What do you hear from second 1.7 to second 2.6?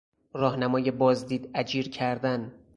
کردن